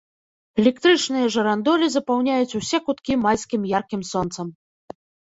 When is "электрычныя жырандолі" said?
0.61-1.89